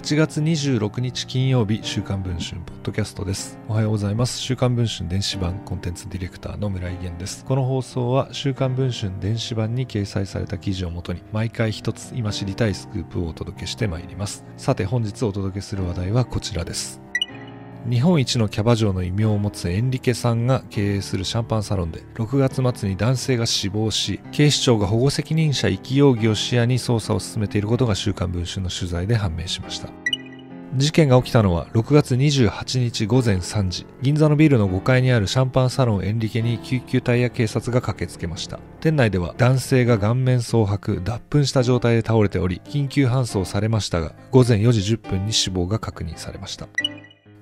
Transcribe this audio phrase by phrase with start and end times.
[0.00, 3.58] 8月26日金曜日週刊文春ポッドキャストです。
[3.68, 4.38] おはようございます。
[4.38, 7.44] 週刊文春電子版コンテンツディレクターの村井源です。
[7.44, 14.42] この放送は週刊文春電子版に掲載された記事をもとに毎回一つ今知りたいスクープをお届けしてまいります。
[14.56, 17.09] さて本日お届けする話題はこちらです。
[17.88, 29.88] 日本一のキャバ嬢の異名を持つエンリケさんが経営するシャンパンサロンで6月末に男性が死亡し警視庁が保護責任者遺棄容疑を視野に捜査を進めていることが週刊文春の取材で判明しました。
[30.76, 38.60] 事件が起きたのは6月28日午前3時銀座のビルの5階にあるシャンパンサロンエンリケに救急隊や警察が駆けつけました。
[38.80, 46.68] 店内では男性が顔面蒼白脱粉した状態で倒れており緊急搬送されましたが午前4時10分に死亡が確認されました。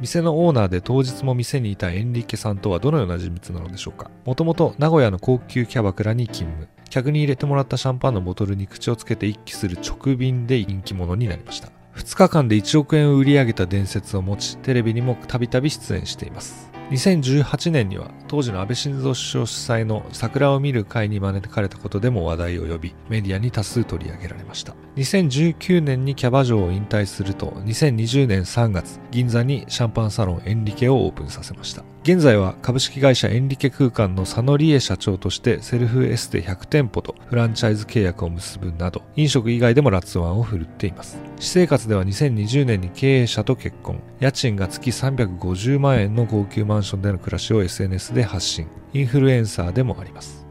[0.00, 4.10] 店のオーナーで当日も店にいたエンリケさんとはどのような人物なのでしょうか？
[4.24, 6.68] もともと名古屋の高級キャバクラに勤務。
[6.90, 11.68] 客に入れてもらったシャンパンのボトルに口をつけて一気する直瓶で人気者になりました。
[11.94, 16.71] 2日間で1億円を売り上げた伝説を持ちテレビにもたびたび出演しています。
[16.92, 24.74] 2018年には当時の安倍晋三首相主催の桜を見る会に招かれたことでも話題を呼びメディアに多数取り上げられました。
[24.96, 31.82] 2019年にキャバ嬢を引退すると2020年3月銀座にシャンパンサロンエンリケをオープンさせました。
[32.02, 41.16] 現在は株式会社エンリケ空間の佐野理恵社長としてセルフエステ100店舗とフランチャイズ契約を結ぶなど飲食以外でもラッツワンを振るっています。
[41.38, 44.00] 私生活では2020年に経営者と結婚。
[44.18, 48.66] 家賃が月350万円の高級マンションでの暮らしを SNS で発信。
[48.92, 50.44] インフルエンサーでもあります。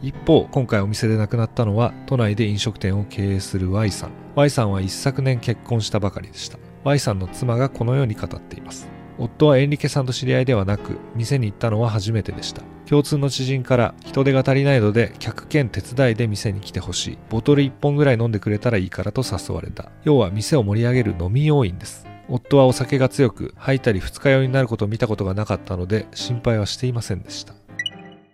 [0.00, 4.12] 一方今回お店で亡くなったのは都内で飲食店を経営する Y さん。
[4.34, 6.58] Y さんは一昨年結婚したばかりでした。
[6.84, 8.99] Y さんの妻がこのように語っています。
[9.20, 12.62] 夫はエンリケさんと知り合いではなく店に行ったのは初めてでした。
[12.86, 17.18] 共通の知人から人手が足りないので客兼手伝いで店に来てほしい。
[17.28, 19.90] ボトル1本ぐらい飲んでくれたらいいからと誘われた。
[20.04, 22.06] 要は店を盛り上げる飲み要員です。
[22.30, 27.52] 夫はお酒が強く吐いたり二日酔いになることを見たことがなかったので心配はしていませんでした。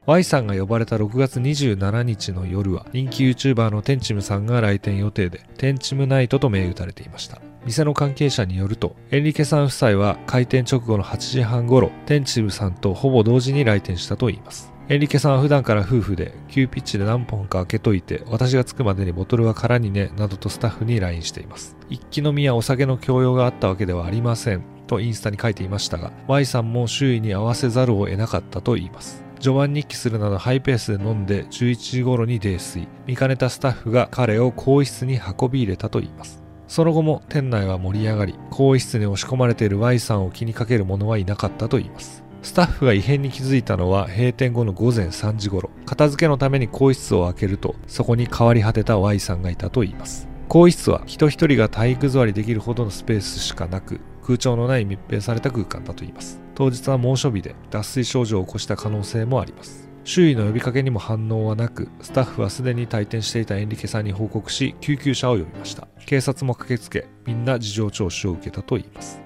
[0.07, 7.41] Y さんが呼ばれた6月27日の夜は人気 YouTuber のテンチムさんが来店予定でテンチムナイトと銘打たれていました。
[7.67, 14.73] 店の関係者によるとエンリケさん夫妻は開店直後の8時半頃テンチムさんとほぼ同時に来店したといいます。
[14.89, 21.77] エンリケさんは普段から夫婦で急ピッチで何本か開けといて私が着くまでにボトルは空にねなどとスタッフに LINE しています。
[21.91, 29.25] 一気飲みやお酒の強要があったわけではありませんとインスタに書いていましたが Y さんも周囲に合わせざるを得なかったと言います。
[29.41, 32.87] 序盤日記するなどハイペースで飲んで11時頃に泥酔。
[33.09, 36.46] 見かねたスタッフが彼を更衣室に運び入れたと言います。
[36.69, 42.25] その後も店内は盛り上がり更衣室に押し込まれている Y さんを気にかける者はいなかったと言います。
[42.43, 45.71] スタッフが異変に気づいたのは閉店後の午前3時頃。
[45.85, 50.29] 片付けのために更衣室を開けるとそこに変わり果てた Y さんがいたと言います。
[50.49, 56.41] 更衣室は人一人が体育座りできるほどのスペースしかなく空調のない密閉された空間だと言います。
[56.55, 59.86] 当日は猛暑日で脱水症状を起こした可能性もあります。
[60.07, 65.89] 周囲の呼びかけにも反応はなくスタッフはすでに退店していたエンリケさんに報告し救急車を呼びました。
[66.07, 69.21] 警察も駆けつけみんな事情聴取を受けたといいます。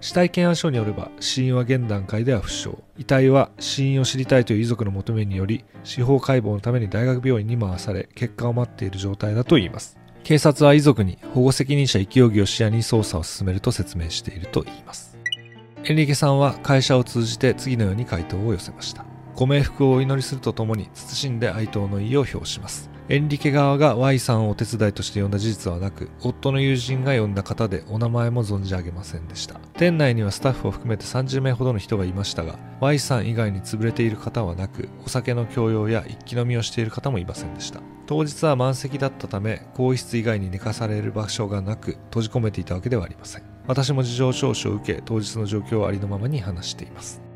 [0.00, 2.78] 死体検案書によれば死因は現段階では不詳。
[2.96, 9.98] 遺体は死因を知りたいという遺族の求めにより司法解剖のために大学病院に回され結果を待っている状態だといいます。
[10.24, 15.18] 警察は遺族に保護責任者遺棄容疑を視野に捜査を進めると説明しているといいます。
[15.84, 19.04] エンリケさんは会社を通じて次のように回答を寄せました。
[19.38, 22.90] ご冥福をお祈りするとともに謹んで哀悼の意を表します。
[23.08, 29.60] エンリケ側が Y さんをお手伝いとして呼んだ事実はなく夫の友人が呼んだ方でお名前も存じ上げませんでした。
[29.74, 37.80] 店内にはスタッフを含めて30名ほどの人がいましたが Y さん以外に潰れている方はなくお酒の強要や一気飲みをしている方もいませんでした。
[38.06, 43.44] 当日は満席だったため更衣室以外に寝かされる場所がなく閉じ込めていたわけではありません。
[43.68, 47.27] 私も事情聴取を受け当日の状況をありのままに話しています。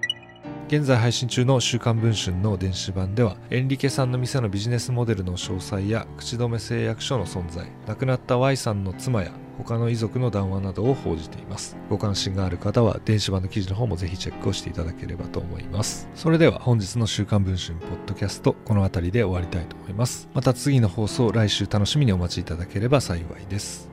[0.72, 11.76] 現在配信中の週刊文春の電子版ではエンリケさんの店のビジネスモデルの詳細や口止め誓約書の存在亡くなった Y さんの妻や他の遺族の談話などを報じています。
[11.90, 16.08] ご関心がある方は電子版の記事の方もぜひチェックをしていただければと思います。
[16.14, 20.30] それでは本日の週刊文春ポッドキャストこの辺りで終わりたいと思います。
[20.32, 23.90] また次の放送来週楽しみにお待ちいただければ幸いです。